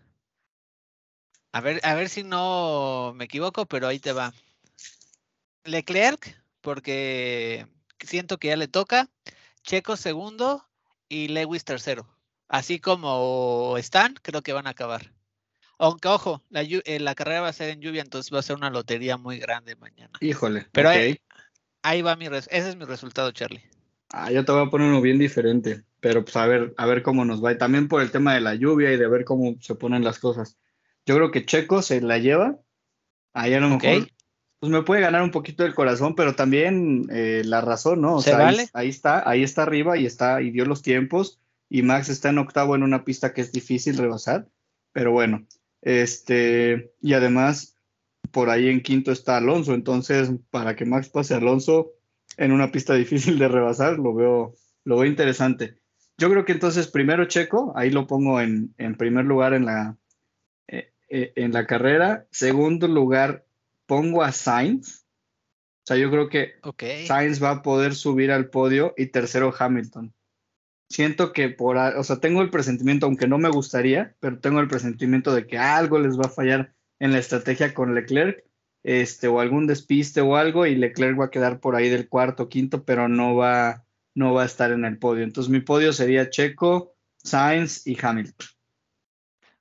A 1.52 1.62
ver, 1.62 1.80
a 1.84 1.94
ver 1.96 2.10
si 2.10 2.24
no 2.24 3.14
me 3.16 3.26
equivoco, 3.26 3.66
pero 3.66 3.88
ahí 3.88 4.00
te 4.00 4.14
va. 4.14 4.34
Leclerc, 5.66 6.42
porque 6.62 7.68
siento 8.00 8.38
que 8.38 8.48
ya 8.50 8.58
le 8.58 8.68
toca. 8.68 9.10
Checo 9.64 9.98
segundo 9.98 10.66
y 11.10 11.28
Lewis 11.28 11.64
tercero. 11.64 12.08
Así 12.48 12.80
como 12.80 13.76
están, 13.78 14.16
creo 14.22 14.42
que 14.42 14.54
van 14.54 14.68
a 14.68 14.72
acabar. 14.72 15.14
Aunque, 15.80 16.08
ojo, 16.08 16.44
la, 16.50 16.64
eh, 16.64 17.00
la, 17.00 17.14
carrera 17.14 17.42
va 17.42 17.50
a 17.50 17.54
ser 17.54 17.70
en 17.70 17.82
lluvia, 17.82 18.02
entonces 18.02 18.34
va 18.34 18.40
a 18.40 18.44
ser 18.44 18.56
una 18.56 18.70
lotería 18.70 19.18
muy 19.18 19.38
grande 19.38 19.76
mañana. 19.76 20.12
Híjole. 20.22 20.66
Pero 20.72 20.90
ahí, 21.84 22.02
va 22.02 22.16
mi 22.16 22.26
ese 22.26 22.48
es 22.50 22.76
mi 22.76 22.86
resultado, 22.86 23.32
Charlie. 23.32 23.64
Ah, 24.10 24.32
yo 24.32 24.44
te 24.44 24.52
voy 24.52 24.66
a 24.66 24.70
poner 24.70 24.88
uno 24.88 25.02
bien 25.02 25.20
diferente, 25.20 25.84
pero 26.00 26.24
pues 26.24 26.36
a 26.36 26.48
ver, 26.48 26.74
a 26.78 26.86
ver 26.86 27.04
cómo 27.04 27.26
nos 27.26 27.44
va. 27.44 27.52
Y 27.52 27.58
también 27.58 27.88
por 27.88 28.02
el 28.02 28.12
tema 28.12 28.34
de 28.34 28.42
la 28.42 28.56
lluvia 28.56 28.92
y 28.92 28.98
de 28.98 29.08
ver 29.08 29.26
cómo 29.26 29.56
se 29.60 29.76
ponen 29.76 30.04
las 30.04 30.18
cosas. 30.18 30.58
Yo 31.06 31.16
creo 31.16 31.32
que 31.32 31.46
Checo 31.46 31.82
se 31.82 32.02
la 32.02 32.18
lleva. 32.18 32.58
Ahí 33.34 33.54
a 33.54 33.60
lo 33.60 33.70
mejor 33.70 34.08
pues 34.60 34.72
me 34.72 34.82
puede 34.82 35.02
ganar 35.02 35.22
un 35.22 35.32
poquito 35.32 35.66
el 35.66 35.76
corazón, 35.76 36.16
pero 36.16 36.36
también 36.36 37.08
eh, 37.12 37.44
la 37.46 37.62
razón, 37.62 38.02
¿no? 38.02 38.16
O 38.16 38.22
sea, 38.22 38.48
ahí, 38.74 38.90
está, 38.90 39.30
ahí 39.30 39.44
está 39.44 39.64
arriba 39.64 39.98
y 39.98 40.06
está, 40.06 40.42
y 40.42 40.50
dio 40.52 40.66
los 40.66 40.82
tiempos. 40.82 41.40
Y 41.70 41.82
Max 41.82 42.10
está 42.10 42.30
en 42.30 42.38
octavo 42.38 42.76
en 42.76 42.84
una 42.84 43.04
pista 43.04 43.34
que 43.34 43.42
es 43.42 43.52
difícil 43.52 43.98
rebasar. 43.98 44.48
Pero 44.94 45.12
bueno, 45.12 45.46
este, 45.82 46.94
y 47.02 47.14
además, 47.14 47.78
por 48.32 48.50
ahí 48.50 48.70
en 48.70 48.82
quinto 48.82 49.12
está 49.12 49.38
Alonso. 49.38 49.74
Entonces, 49.74 50.32
para 50.50 50.76
que 50.76 50.86
Max 50.86 51.10
pase 51.10 51.34
a 51.34 51.38
Alonso 51.38 51.92
en 52.38 52.52
una 52.52 52.72
pista 52.72 52.94
difícil 52.94 53.38
de 53.40 53.48
rebasar, 53.48 54.00
lo 54.00 54.14
veo, 54.14 54.56
lo 54.84 54.98
veo 54.98 55.10
interesante. 55.10 55.80
Yo 56.18 56.30
creo 56.32 56.46
que 56.46 56.54
entonces 56.54 56.88
primero 56.88 57.26
Checo, 57.26 57.74
ahí 57.76 57.92
lo 57.92 58.08
pongo 58.08 58.42
en, 58.42 58.74
en 58.78 58.96
primer 58.96 59.26
lugar 59.26 59.54
en 59.54 59.66
la, 59.66 59.98
eh, 61.10 61.34
en 61.36 61.54
la 61.54 61.66
carrera. 61.68 62.28
Segundo 62.32 62.88
lugar, 62.88 63.46
pongo 63.86 64.24
a 64.24 64.32
Sainz. 64.32 65.06
O 65.84 65.88
sea, 65.88 65.98
yo 65.98 66.12
creo 66.12 66.28
que 66.28 66.56
Sainz 67.06 67.42
va 67.42 67.52
a 67.52 67.62
poder 67.62 67.96
subir 67.96 68.32
al 68.32 68.50
podio 68.50 68.94
y 68.98 69.06
tercero 69.08 69.54
Hamilton. 69.58 70.14
Siento 70.90 71.34
que 71.34 71.50
por, 71.50 71.78
o 71.78 72.04
sea, 72.04 72.18
tengo 72.18 72.42
el 72.42 72.50
presentimiento, 72.50 73.06
aunque 73.06 73.28
no 73.28 73.38
me 73.38 73.50
gustaría, 73.50 74.16
pero 74.20 74.40
tengo 74.40 74.60
el 74.60 74.70
presentimiento 74.70 75.34
de 75.34 75.46
que 75.46 75.58
algo 75.58 76.00
les 76.00 76.18
va 76.18 76.26
a 76.26 76.30
fallar 76.30 76.74
en 77.00 77.12
la 77.12 77.20
estrategia 77.20 77.74
con 77.74 77.94
Leclerc, 77.94 78.44
este, 78.84 79.28
o 79.28 79.42
algún 79.42 79.68
despiste 79.68 80.22
o 80.22 80.38
algo, 80.38 80.66
y 80.66 80.76
Leclerc 80.76 81.20
va 81.20 81.26
a 81.26 81.32
quedar 81.32 81.60
por 81.60 81.76
ahí 81.76 81.90
del 81.90 82.08
cuarto, 82.08 82.48
quinto, 82.48 82.84
pero 82.86 83.10
no 83.10 83.36
va, 83.36 83.84
no 84.16 84.34
va 84.34 84.44
a 84.44 84.46
estar 84.46 84.72
en 84.72 84.86
el 84.86 84.98
podio. 84.98 85.24
Entonces 85.24 85.52
mi 85.52 85.60
podio 85.60 85.92
sería 85.92 86.30
Checo, 86.30 86.96
Sainz 87.18 87.86
y 87.86 87.98
Hamilton. 88.02 88.48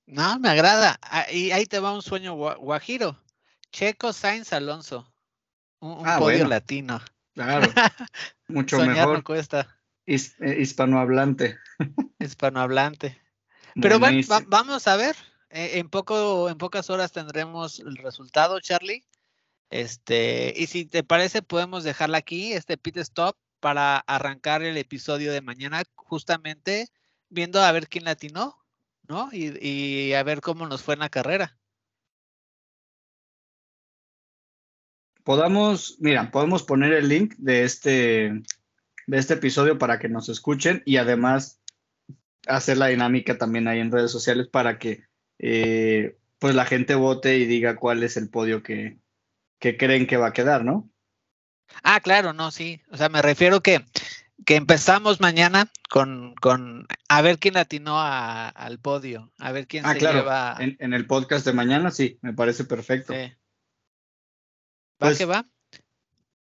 No, 0.06 0.38
me 0.38 0.48
agrada. 0.48 0.98
Y 1.32 1.50
ahí 1.50 1.66
te 1.66 1.80
va 1.80 1.92
un 1.92 2.02
sueño 2.02 2.34
guajiro. 2.36 3.20
Checo 3.72 4.12
Sainz 4.12 4.52
Alonso. 4.52 5.12
Un, 5.80 6.06
ah, 6.06 6.18
podio 6.18 6.46
latino. 6.46 7.00
Claro. 7.34 7.70
Mucho 8.48 8.78
mejor. 8.78 9.18
No 9.18 9.24
cuesta. 9.24 9.75
Eh, 10.06 10.56
hispanohablante. 10.58 11.58
hispanohablante. 12.18 13.20
Pero 13.80 13.98
bueno, 13.98 14.20
vamos 14.46 14.86
a 14.88 14.96
ver. 14.96 15.16
Eh, 15.50 15.78
en 15.78 15.88
poco, 15.88 16.48
en 16.48 16.58
pocas 16.58 16.90
horas 16.90 17.12
tendremos 17.12 17.80
el 17.80 17.96
resultado, 17.96 18.60
Charlie. 18.60 19.04
Este, 19.70 20.54
y 20.56 20.66
si 20.66 20.86
te 20.86 21.02
parece, 21.02 21.42
podemos 21.42 21.84
dejarla 21.84 22.18
aquí, 22.18 22.52
este 22.52 22.76
pit 22.76 22.98
stop, 22.98 23.36
para 23.60 23.98
arrancar 23.98 24.62
el 24.62 24.76
episodio 24.76 25.32
de 25.32 25.40
mañana, 25.40 25.82
justamente 25.94 26.88
viendo 27.28 27.62
a 27.62 27.72
ver 27.72 27.88
quién 27.88 28.04
latinó. 28.04 28.56
¿no? 29.08 29.28
Y, 29.32 30.12
a 30.12 30.22
ver 30.22 30.40
cómo 30.40 30.66
nos 30.66 30.82
fue 30.82 30.94
en 30.94 31.00
la 31.00 31.08
carrera. 31.08 31.56
Podamos, 35.22 35.96
mira, 35.98 36.30
podemos 36.30 36.62
poner 36.62 36.92
el 36.92 37.08
link 37.08 37.34
de 37.36 37.64
este, 37.64 38.42
de 39.06 39.18
este 39.18 39.34
episodio 39.34 39.78
para 39.78 39.98
que 39.98 40.08
nos 40.08 40.28
escuchen 40.28 40.82
y 40.84 40.96
además 40.96 41.60
hacer 42.46 42.76
la 42.76 42.86
dinámica 42.86 43.38
también 43.38 43.68
ahí 43.68 43.80
en 43.80 43.90
redes 43.90 44.10
sociales 44.10 44.48
para 44.48 44.78
que 44.78 45.04
eh, 45.38 46.16
pues 46.38 46.54
la 46.54 46.64
gente 46.64 46.94
vote 46.94 47.38
y 47.38 47.46
diga 47.46 47.76
cuál 47.76 48.02
es 48.02 48.16
el 48.16 48.28
podio 48.28 48.62
que, 48.62 48.98
que 49.58 49.76
creen 49.76 50.06
que 50.06 50.16
va 50.16 50.28
a 50.28 50.32
quedar, 50.32 50.64
¿no? 50.64 50.90
Ah, 51.82 52.00
claro, 52.00 52.32
no, 52.32 52.50
sí. 52.50 52.80
O 52.90 52.96
sea, 52.96 53.08
me 53.08 53.22
refiero 53.22 53.60
que, 53.60 53.84
que 54.44 54.56
empezamos 54.56 55.20
mañana 55.20 55.70
con, 55.90 56.34
con 56.36 56.86
a 57.08 57.22
ver 57.22 57.38
quién 57.38 57.56
atinó 57.56 57.98
a, 57.98 58.48
al 58.48 58.78
podio, 58.78 59.32
a 59.38 59.52
ver 59.52 59.66
quién 59.66 59.84
ah, 59.84 59.92
se 59.92 59.98
claro. 59.98 60.20
lleva. 60.20 60.56
En, 60.60 60.76
en, 60.78 60.94
el 60.94 61.06
podcast 61.06 61.44
de 61.44 61.52
mañana, 61.52 61.90
sí, 61.90 62.18
me 62.22 62.32
parece 62.32 62.64
perfecto. 62.64 63.12
Sí. 63.12 63.18
¿Va 65.02 65.08
Pues, 65.08 65.18
que 65.18 65.24
va? 65.24 65.46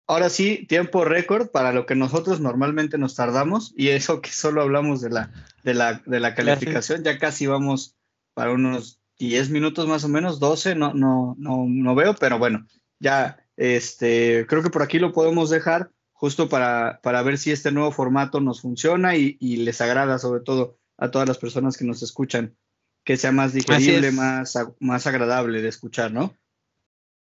Ahora 0.07 0.29
sí, 0.29 0.65
tiempo 0.67 1.03
récord 1.03 1.49
para 1.49 1.73
lo 1.73 1.87
que 1.87 1.95
nosotros 1.95 2.39
normalmente 2.39 2.97
nos 2.99 3.15
tardamos 3.15 3.73
y 3.75 3.89
eso 3.89 4.21
que 4.21 4.29
solo 4.29 4.61
hablamos 4.61 5.01
de 5.01 5.09
la, 5.09 5.31
de 5.63 5.73
la, 5.73 6.01
de 6.05 6.19
la 6.19 6.35
calificación, 6.35 7.03
ya 7.03 7.17
casi 7.17 7.47
vamos 7.47 7.95
para 8.35 8.51
unos 8.51 9.01
10 9.17 9.49
minutos 9.49 9.87
más 9.87 10.03
o 10.03 10.07
menos, 10.07 10.39
12, 10.39 10.75
no, 10.75 10.93
no, 10.93 11.35
no, 11.39 11.65
no 11.67 11.95
veo, 11.95 12.13
pero 12.15 12.37
bueno, 12.37 12.67
ya 12.99 13.37
este, 13.57 14.45
creo 14.47 14.61
que 14.61 14.69
por 14.69 14.83
aquí 14.83 14.99
lo 14.99 15.11
podemos 15.11 15.49
dejar 15.49 15.89
justo 16.11 16.49
para, 16.49 16.99
para 17.01 17.23
ver 17.23 17.39
si 17.39 17.51
este 17.51 17.71
nuevo 17.71 17.91
formato 17.91 18.41
nos 18.41 18.61
funciona 18.61 19.15
y, 19.15 19.37
y 19.39 19.57
les 19.57 19.81
agrada 19.81 20.19
sobre 20.19 20.41
todo 20.41 20.77
a 20.97 21.09
todas 21.09 21.27
las 21.27 21.39
personas 21.39 21.77
que 21.77 21.85
nos 21.85 22.03
escuchan, 22.03 22.55
que 23.03 23.17
sea 23.17 23.31
más 23.31 23.53
digerible, 23.53 24.11
más, 24.11 24.53
más 24.79 25.07
agradable 25.07 25.63
de 25.63 25.69
escuchar, 25.69 26.11
¿no? 26.11 26.37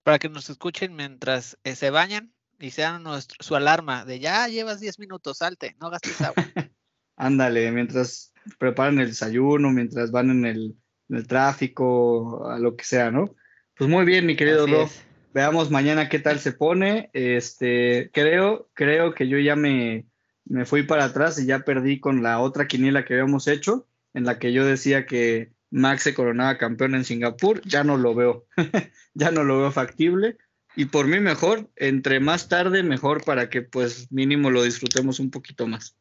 Para 0.03 0.19
que 0.19 0.29
nos 0.29 0.51
escuchen 0.51 0.95
mientras 0.95 1.57
eh, 1.63 1.75
se 1.75 1.89
bañan 1.89 2.34
y 2.59 2.71
sean 2.71 3.03
nuestro, 3.03 3.37
su 3.41 3.55
alarma 3.55 4.05
de 4.05 4.19
ya 4.19 4.47
llevas 4.47 4.79
10 4.79 4.99
minutos, 4.99 5.39
salte, 5.39 5.75
no 5.79 5.89
gastes 5.89 6.19
agua. 6.21 6.35
Ándale, 7.17 7.71
mientras 7.71 8.33
preparan 8.57 8.99
el 8.99 9.07
desayuno, 9.07 9.71
mientras 9.71 10.11
van 10.11 10.29
en 10.29 10.45
el, 10.45 10.75
en 11.09 11.17
el 11.17 11.27
tráfico, 11.27 12.47
a 12.49 12.59
lo 12.59 12.75
que 12.75 12.83
sea, 12.83 13.11
¿no? 13.11 13.35
Pues 13.77 13.89
muy 13.89 14.05
bien, 14.05 14.25
mi 14.25 14.35
querido 14.35 14.63
Así 14.63 14.71
Ro. 14.71 14.83
es. 14.83 15.03
Veamos 15.33 15.69
mañana 15.69 16.07
qué 16.07 16.19
tal 16.19 16.39
se 16.39 16.53
pone. 16.53 17.09
Este, 17.13 18.09
creo, 18.13 18.69
creo 18.73 19.13
que 19.13 19.27
yo 19.27 19.37
ya 19.37 19.55
me, 19.55 20.05
me 20.45 20.65
fui 20.65 20.83
para 20.83 21.05
atrás 21.05 21.39
y 21.39 21.45
ya 21.45 21.59
perdí 21.59 21.99
con 21.99 22.23
la 22.23 22.39
otra 22.39 22.67
quiniela 22.67 23.03
que 23.03 23.13
habíamos 23.13 23.47
hecho, 23.47 23.87
en 24.13 24.23
la 24.23 24.39
que 24.39 24.53
yo 24.53 24.65
decía 24.65 25.05
que 25.05 25.51
Max 25.71 26.03
se 26.03 26.13
coronaba 26.13 26.57
campeón 26.57 26.95
en 26.95 27.03
Singapur. 27.03 27.61
Ya 27.65 27.83
no 27.83 27.97
lo 27.97 28.15
veo, 28.15 28.45
ya 29.13 29.31
no 29.31 29.43
lo 29.43 29.59
veo 29.59 29.71
factible. 29.71 30.37
Y 30.75 30.85
por 30.85 31.07
mí 31.07 31.19
mejor, 31.19 31.69
entre 31.75 32.19
más 32.19 32.49
tarde, 32.49 32.83
mejor 32.83 33.23
para 33.23 33.49
que 33.49 33.61
pues 33.61 34.11
mínimo 34.11 34.51
lo 34.51 34.63
disfrutemos 34.63 35.19
un 35.19 35.31
poquito 35.31 35.67
más. 35.67 35.95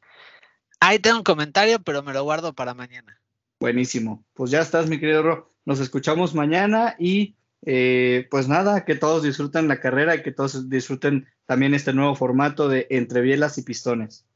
Ahí 0.81 0.99
tengo 0.99 1.19
un 1.19 1.25
comentario, 1.25 1.81
pero 1.81 2.03
me 2.03 2.13
lo 2.13 2.25
guardo 2.25 2.53
para 2.53 2.75
mañana. 2.75 3.21
Buenísimo. 3.61 4.25
Pues 4.35 4.51
ya 4.51 4.61
estás, 4.61 4.89
mi 4.89 4.99
querido 4.99 5.23
Ro. 5.23 5.55
Nos 5.65 5.81
escuchamos 5.81 6.35
mañana 6.35 6.97
y 6.99 7.37
eh, 7.63 8.27
pues 8.31 8.49
nada, 8.49 8.85
que 8.85 8.95
todos 8.95 9.23
disfruten 9.23 9.69
la 9.69 9.81
carrera 9.81 10.15
y 10.15 10.23
que 10.23 10.33
todos 10.33 10.69
disfruten 10.69 11.27
también 11.47 11.73
este 11.75 11.93
nuevo 11.93 12.15
formato 12.15 12.69
de 12.69 12.87
entre 12.91 13.23
bielas 13.23 13.57
y 13.59 13.63
pistones. 13.63 14.27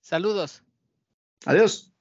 Saludos. 0.00 0.62
Adiós. 1.44 1.91